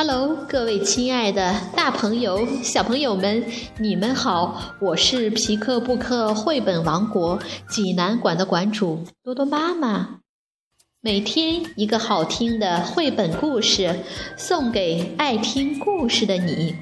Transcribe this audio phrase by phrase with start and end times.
[0.00, 3.44] Hello，各位亲爱的大朋友、小朋友们，
[3.80, 4.76] 你们好！
[4.80, 7.36] 我是皮克布克绘本王国
[7.68, 10.20] 济南馆的馆主多多妈妈。
[11.00, 14.04] 每天一个好听的绘本故事，
[14.36, 16.76] 送给爱听故事的你。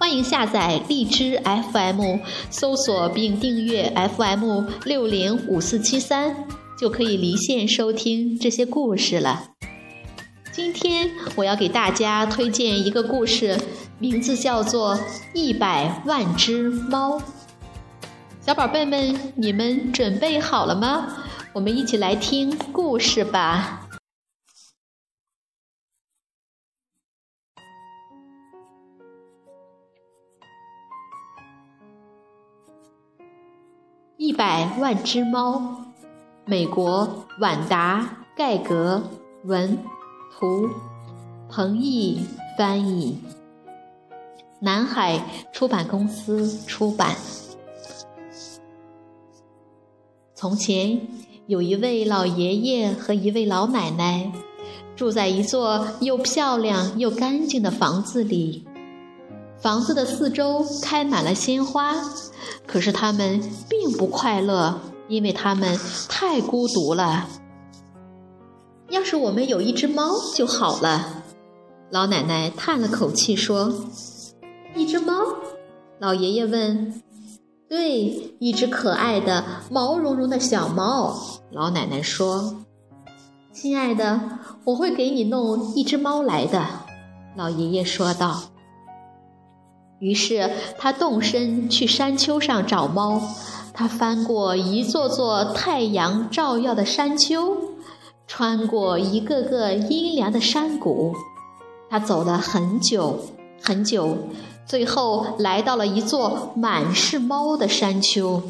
[0.00, 2.18] 欢迎下载荔枝 FM，
[2.50, 6.34] 搜索并订阅 FM 六零五四七三，
[6.76, 9.53] 就可以离线收听这些故事了。
[10.54, 13.60] 今天我要给大家推荐一个故事，
[13.98, 14.94] 名字叫做
[15.32, 17.18] 《一百万只猫》。
[18.40, 21.24] 小宝贝们，你们准备好了吗？
[21.54, 23.88] 我们一起来听故事吧。
[34.16, 35.92] 一百万只猫，
[36.44, 39.02] 美国晚达盖格
[39.42, 39.76] 文。
[40.36, 40.68] 图，
[41.48, 42.26] 彭毅
[42.58, 43.16] 翻译，
[44.58, 47.14] 南海出版公司出版。
[50.34, 51.06] 从前
[51.46, 54.32] 有一位老爷爷和一位老奶奶，
[54.96, 58.66] 住在一座又漂亮又干净的房子里。
[59.58, 61.94] 房子的四周开满了鲜花，
[62.66, 67.28] 可是他们并不快乐，因为他们太孤独了。
[68.94, 71.24] 要是我们有一只猫就好了，
[71.90, 73.74] 老奶奶叹了口气说
[74.76, 75.14] ：“一只猫？”
[75.98, 77.02] 老爷爷问
[77.68, 81.12] ：“对，一只可爱的毛茸茸的小猫。”
[81.50, 82.54] 老奶奶说
[83.52, 84.20] ：“亲爱的，
[84.62, 86.64] 我会给你弄一只猫来的。”
[87.36, 88.42] 老爷爷说道。
[89.98, 93.20] 于是他动身去山丘上找猫，
[93.72, 97.56] 他翻过一座座太阳照耀的山丘。
[98.26, 101.14] 穿过一个个阴凉的山谷，
[101.88, 103.20] 他走了很久
[103.62, 104.16] 很久，
[104.66, 108.42] 最后来到了一座满是猫的山丘。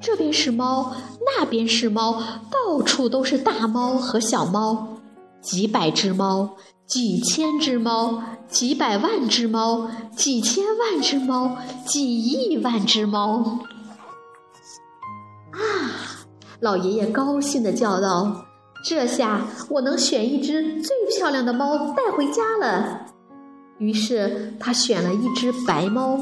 [0.00, 0.94] 这边是猫，
[1.26, 4.96] 那边是猫，到处都是大猫和小猫，
[5.42, 6.56] 几百只猫，
[6.86, 13.58] 几千只猫，几百万只猫，几千万只猫，几亿万只猫。
[15.50, 15.58] 啊
[16.60, 18.46] 老爷爷高兴地叫道
[18.84, 23.06] ：“这下我能选一只最漂亮的猫带回家了。”
[23.78, 26.18] 于是他选了一只白猫。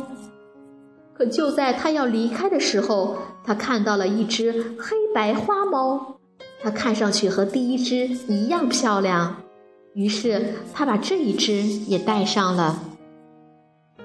[1.15, 6.19] 可就在他要离开的时候，他看到了一只黑白花猫，
[6.63, 9.37] 它看上去和第一只一样漂亮。
[9.95, 12.79] 于是他把这一只也带上了。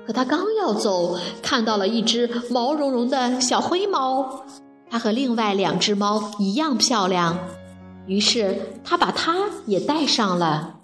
[0.08, 4.46] 可他刚要走，看到了一只毛茸茸的小灰猫。
[4.92, 7.40] 它和另外两只猫一样漂亮，
[8.08, 10.80] 于是他把它也带上了。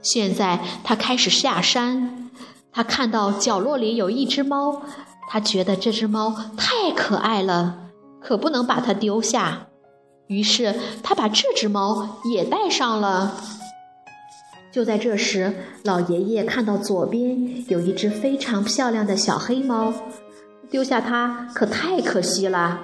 [0.00, 2.30] 现在他开始下山，
[2.72, 4.80] 他看到角落里有一只猫，
[5.28, 9.66] 他觉得这只猫太可爱了，可不能把它丢下。
[10.28, 13.36] 于是他把这只猫也带上了。
[14.72, 19.92] 就在这时，老爷爷看到左边有一只非常漂亮的小黑猫，
[20.70, 22.80] 丢下它可太可惜了。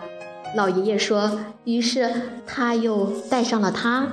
[0.54, 2.10] 老爷爷说：“于是
[2.47, 4.09] 他又带上了它。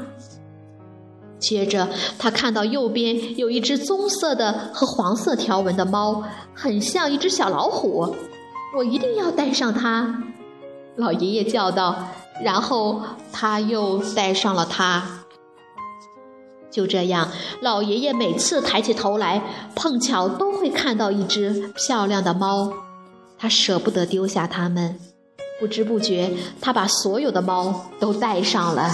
[1.39, 8.15] 接着，他看到右边有一只棕色的和黄色条纹的猫，很像一只小老虎。
[8.77, 10.23] 我一定要带上它。”
[10.97, 12.07] 老爷爷叫道。
[12.43, 13.01] 然后
[13.31, 15.21] 他又带上了它。
[16.69, 17.31] 就这样，
[17.61, 19.41] 老爷爷每次抬起头来，
[19.73, 22.73] 碰巧都会看到一只漂亮的猫。
[23.37, 24.99] 他舍不得丢下它们。
[25.59, 28.89] 不知不觉，他把所有的猫都带上了。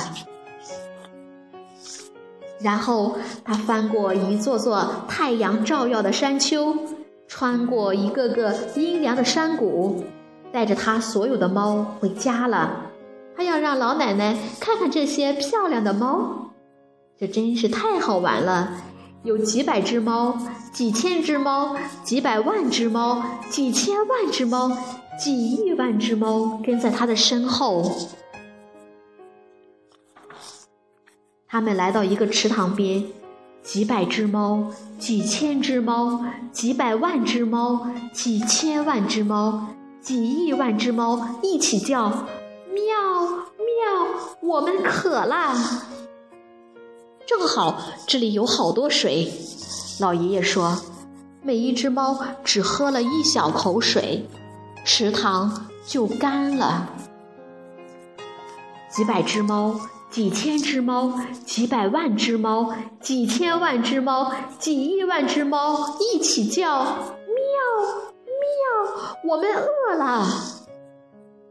[2.60, 6.76] 然后，他翻过一座座太阳照耀的山丘，
[7.28, 10.04] 穿过一个个阴凉的山谷，
[10.52, 12.86] 带着他所有的猫回家了。
[13.36, 16.52] 他要让老奶奶看看这些漂亮的猫，
[17.18, 18.74] 这真是太好玩了！
[19.24, 20.38] 有几百只猫，
[20.72, 24.78] 几千只猫，几百万只猫，几千万只猫。
[25.22, 27.92] 几亿万只猫跟在他的身后，
[31.48, 33.06] 他们来到一个池塘边，
[33.62, 39.68] 几百只猫，几千只猫，几百万只猫，几千万只猫，
[40.02, 42.10] 几亿万只猫一起叫
[42.74, 42.82] ：“喵
[43.60, 45.54] 喵，我们渴啦！”
[47.28, 49.32] 正好这里有好多水，
[50.00, 50.82] 老爷爷说
[51.44, 54.26] ：“每一只猫只喝了一小口水。”
[54.84, 56.90] 池塘就干了，
[58.90, 59.80] 几百只猫，
[60.10, 61.14] 几千只猫，
[61.46, 67.86] 几百万只猫，几千万只猫，几亿万只猫一起叫：“喵，
[68.26, 69.16] 喵！
[69.30, 70.28] 我们饿了。”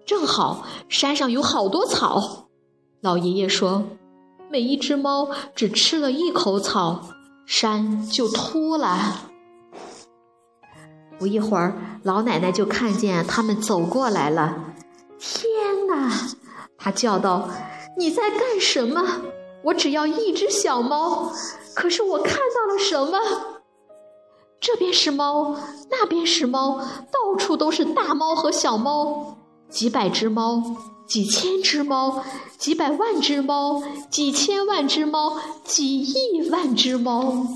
[0.05, 2.49] 正好山上有好多草，
[3.00, 3.85] 老爷爷说
[4.50, 7.11] ：“每一只猫只吃了一口草，
[7.47, 9.30] 山就秃了。”
[11.20, 14.56] 不一会儿，老奶奶就看见他们走过来了。
[15.19, 16.11] 天哪！
[16.78, 17.50] 她叫道
[17.99, 19.05] ：“你在干什么？
[19.64, 21.31] 我只要一只小猫，
[21.75, 23.19] 可是我看到了什么？
[24.58, 25.56] 这边是猫，
[25.90, 26.78] 那边是猫，
[27.12, 29.37] 到处都是大猫和小猫，
[29.69, 30.62] 几百只猫，
[31.06, 32.25] 几千只猫，
[32.56, 37.46] 几百万只猫，几千万只猫，几亿万只猫。”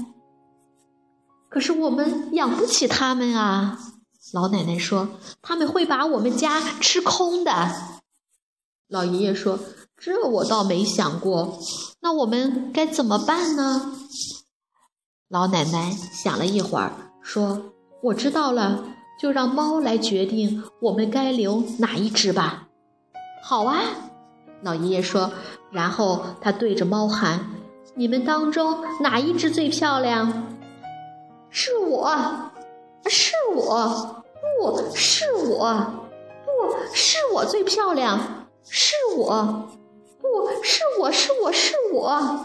[1.54, 3.78] 可是我们养不起它们啊！
[4.32, 5.08] 老奶奶说
[5.40, 7.70] ：“他们会把我们家吃空的。”
[8.90, 9.60] 老爷爷说
[9.96, 11.60] ：“这我倒没想过。
[12.00, 13.92] 那我们该怎么办呢？”
[15.30, 16.90] 老奶奶想了一会儿，
[17.22, 17.70] 说
[18.02, 18.84] ：“我知道了，
[19.22, 22.66] 就让猫来决定我们该留哪一只吧。”
[23.46, 23.78] 好啊！
[24.60, 25.30] 老爷爷说，
[25.70, 27.48] 然后他对着猫喊
[27.94, 30.48] ：“你们当中哪一只最漂亮？”
[31.56, 32.10] 是我，
[33.06, 35.86] 是我，不是我，
[36.44, 39.68] 不是我最漂亮，是我，
[40.20, 42.40] 不是我是我是我，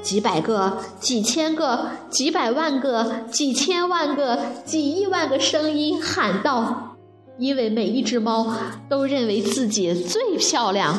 [0.00, 6.96] 几百个、几千个、几百万个、几千万个、几亿万个声音喊道
[7.38, 8.54] ：“因为每一只猫
[8.88, 10.96] 都认为自己最漂亮。”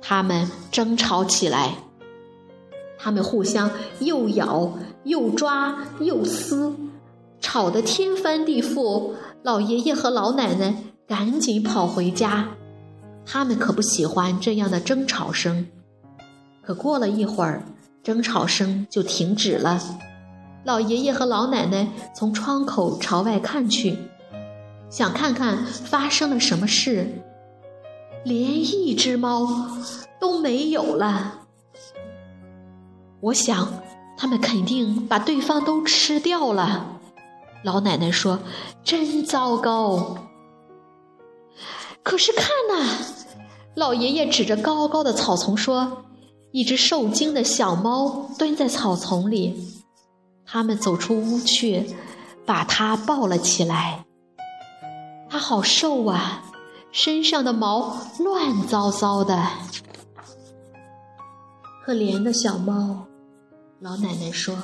[0.00, 1.74] 它们争吵起来。
[2.96, 3.68] 他们互相
[3.98, 6.74] 又咬又抓又撕，
[7.40, 9.12] 吵得天翻地覆。
[9.42, 12.48] 老爷爷和老奶奶赶紧跑回家，
[13.26, 15.66] 他们可不喜欢这样的争吵声。
[16.62, 17.64] 可过了一会儿，
[18.02, 19.80] 争吵声就停止了。
[20.64, 23.98] 老爷爷和老奶奶从窗口朝外看去，
[24.88, 27.08] 想看看发生了什么事，
[28.24, 29.48] 连一只猫
[30.20, 31.40] 都没有了。
[33.20, 33.82] 我想，
[34.16, 37.00] 他们肯定把对方都吃掉了。
[37.64, 38.40] 老奶奶说
[38.84, 40.16] ：“真糟糕。”
[42.02, 42.98] 可是看呐，
[43.74, 46.04] 老爷爷指着高高的草丛说
[46.50, 49.82] ：“一只受惊的小猫蹲在草丛里。”
[50.44, 51.96] 他们走出屋去，
[52.44, 54.04] 把它抱了起来。
[55.30, 56.42] 它好瘦啊，
[56.90, 59.48] 身上的毛乱糟糟的。
[61.84, 63.06] 可怜的小猫。
[63.82, 64.56] 老奶奶说：“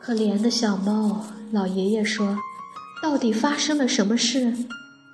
[0.00, 2.36] 可怜的小猫。”老爷爷说
[3.00, 4.52] ：“到底发生了什么事？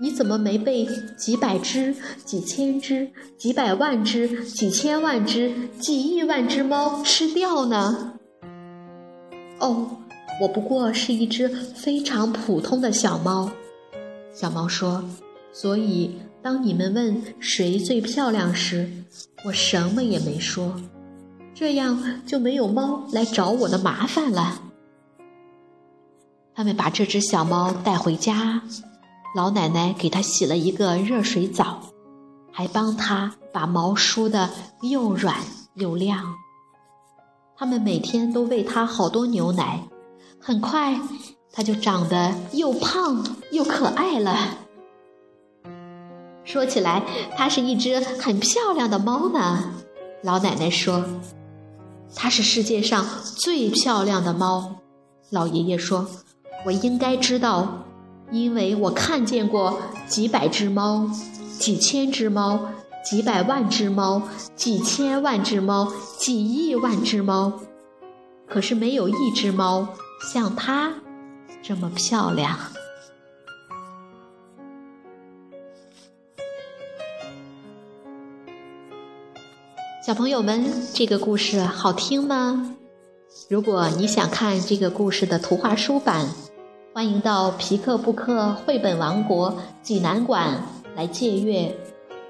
[0.01, 0.89] 你怎么没被
[1.19, 1.95] 几百只、
[2.25, 8.15] 几千只、几百万只、几千万只、几亿万只猫吃掉呢？”
[9.61, 9.99] 哦，
[10.41, 13.51] 我不过是一只非常普通的小猫。
[14.33, 15.05] 小猫说
[15.53, 18.91] ：“所以，当你们问谁最漂亮时，
[19.45, 20.81] 我什么也没说。”
[21.61, 24.63] 这样就没有猫来找我的麻烦了。
[26.55, 28.63] 他们把这只小猫带回家，
[29.37, 31.83] 老奶奶给它洗了一个热水澡，
[32.51, 34.49] 还帮它把毛梳得
[34.81, 35.37] 又软
[35.75, 36.35] 又亮。
[37.59, 39.83] 他们每天都喂它好多牛奶，
[40.41, 40.99] 很快
[41.53, 44.35] 它就长得又胖又可爱了。
[46.43, 47.03] 说起来，
[47.37, 49.75] 它是一只很漂亮的猫呢。
[50.23, 51.05] 老奶奶说。
[52.15, 54.77] 它是世界上最漂亮的猫，
[55.31, 56.07] 老爷爷说
[56.67, 57.85] ：“我应该知道，
[58.31, 61.09] 因为我看见过几百只猫，
[61.59, 62.61] 几千只猫，
[63.05, 64.23] 几百万只猫，
[64.57, 67.53] 几千万只猫，几亿万只猫，
[68.49, 69.89] 可是没有一只猫
[70.33, 70.93] 像它
[71.63, 72.59] 这么漂亮。”
[80.11, 82.75] 小朋友们，这个故事好听吗？
[83.49, 86.27] 如果你想看这个故事的图画书版，
[86.93, 90.65] 欢迎到皮克布克绘本王国济南馆
[90.97, 91.73] 来借阅。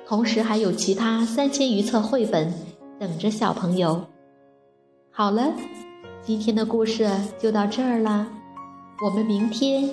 [0.06, 2.52] 同时还有其他三千余册绘本
[2.98, 4.04] 等着小朋友。
[5.10, 5.50] 好了，
[6.22, 8.26] 今天的故事就到这儿啦，
[9.02, 9.88] 我们明天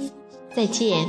[0.54, 1.08] 再见。